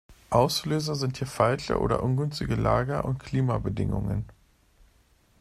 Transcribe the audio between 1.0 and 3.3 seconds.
hier falsche oder ungünstige Lager- und